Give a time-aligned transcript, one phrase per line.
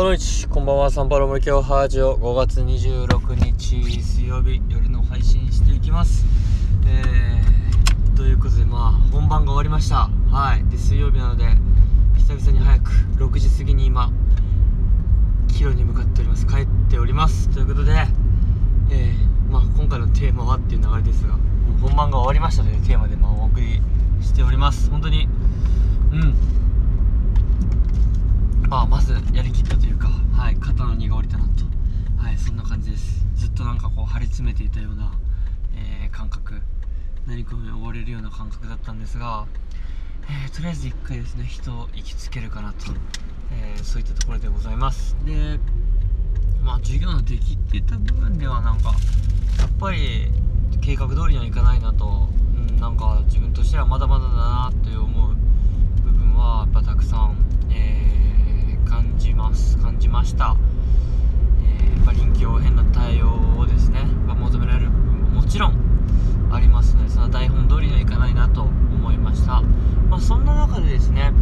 [0.00, 6.24] ボノイチこんばんはサンパロムキョハージオ5月26日水曜日夜の配信していきます。
[6.86, 10.08] えー、ということでまあ本番が終わりました。
[10.30, 10.64] はい。
[10.70, 11.44] で水曜日なので
[12.16, 14.10] 久々に早く6時過ぎに今
[15.48, 16.46] 帰路に向かっております。
[16.46, 17.50] 帰っております。
[17.50, 17.92] ということで
[18.90, 21.42] えー、まあ今回のテーマはっていう流れですがも
[21.76, 23.82] う本番が終わりましたというテーマでまあお送り
[24.22, 24.88] しております。
[24.88, 25.28] 本当に
[26.12, 26.59] うん。
[28.70, 31.64] まあまずやりきったというか、はい、肩の荷が下りたなと、
[32.22, 33.26] はい、そんな感じです。
[33.34, 35.12] ずっとなんかこう張り詰めていたような、
[35.74, 36.62] えー、感覚。
[37.26, 39.44] 何かに追われるような感覚だったんですが、
[40.28, 42.92] えー、とりあえず1回ですね人を行きつけるかなと、
[43.50, 45.16] えー、そういったところでございます。
[45.26, 45.58] で
[46.62, 48.94] まあ授業の出来っていった部分ではなんか
[49.58, 50.30] やっぱり
[50.80, 55.34] 計画通りにはいかないなと、うん、なんか自分としてはまだまだだなって思う
[56.04, 57.49] 部分はやっぱたくさん、
[60.20, 60.54] ました、
[61.64, 69.62] えー、やっぱ臨機応変な対応をですね求められる部分ももちろんありますのでその台本通りにはいかないなと思いました、
[70.10, 71.32] まあ、そんな中でですね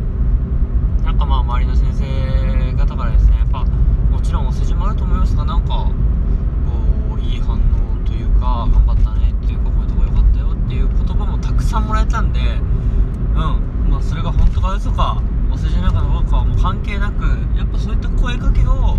[1.02, 15.20] なんかまあ周りの先生方からですねやっぱもちろんお世辞もあると思いますがなんかこういい反応というか頑張ったねっていうかこういうとこ良かったよっていう言葉もたくさんもらえたんでうんまあそれが本当か嘘か
[15.58, 17.24] お世辞なんかの僕はもう関係なく
[17.58, 18.96] やっぱそういった声かけを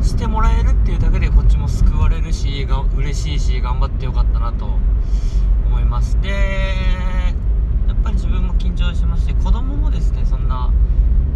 [0.00, 4.78] してもらえるっていうだけでこっちも救われるしが嬉しいし頑張ってよかったなと
[5.66, 6.20] 思います。
[6.20, 6.28] で
[7.88, 10.72] やっぱり自分も緊張してますし子供もですねそんな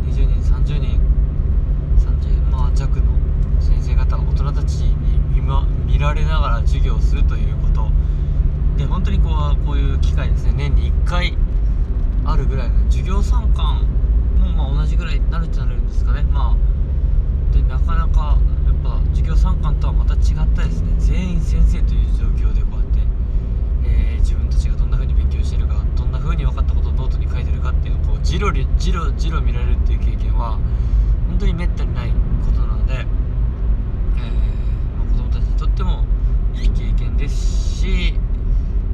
[0.07, 1.01] 20人30人
[1.99, 3.05] 30まあ弱の
[3.61, 4.95] 先生方大人たちに
[5.35, 7.91] 見,、ま、見られながら授業をするということ。
[8.77, 11.37] で本当にこうこういう機会ですね年に1回
[12.25, 13.97] あるぐらいの授業参観
[14.75, 16.23] 同じぐらいになるっちゃなるんですかね。
[16.23, 20.21] まあでなかなかやっぱ授業参観とはまた違っ
[20.55, 20.95] たですね。
[20.99, 22.99] 全員先生という状況でこうやって、
[23.85, 30.59] えー、自分たちがどんな風に勉強してるかどんな風に分かったことをノートに書いてるかっていうのをこうじろりじろじろ見られるっていう経験は
[31.29, 32.11] 本当にめったにない
[32.45, 36.05] ことなので、えーまあ、子供たちにとっても
[36.55, 38.15] いい経験ですし、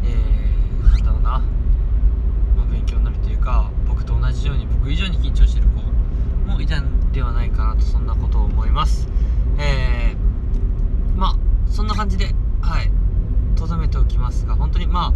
[0.04, 1.30] えー、なんだろうな、
[2.56, 9.08] まあ、勉強になるというか僕と同じように僕以上に緊張してる子もいたんではないかなとそんなことを思います
[9.58, 11.36] えー、まあ
[11.70, 12.90] そんな感じではい
[13.54, 15.14] とどめておきますが本当にま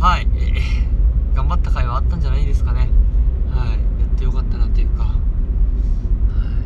[0.00, 0.60] あはい、えー、
[1.36, 2.90] 頑張った回はあったんじゃないですかね。
[3.52, 5.12] はいやってよかったなというか、はい、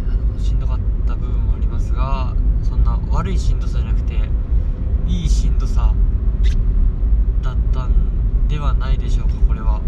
[0.09, 4.15] あのしんどかった部分もありますがそんな悪いしんどさじゃなくて
[5.07, 5.93] いいしんどさ
[7.43, 9.83] だったんではないでしょうかこれは。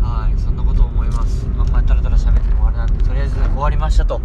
[0.00, 1.48] はいそんなことを思います。
[1.58, 4.20] あんまりタラタラ喋ってもあれなんでとりあえず終わりましたと。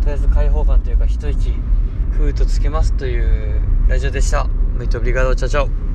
[0.00, 1.52] とりあえず開放感というか一息
[2.18, 4.44] フーとつけますというラジオでした。
[4.74, 5.87] ムイトブリガードチャチャオ。